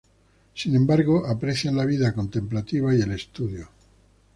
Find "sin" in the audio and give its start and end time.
0.55-0.75